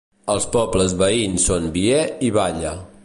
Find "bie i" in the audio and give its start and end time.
1.77-2.33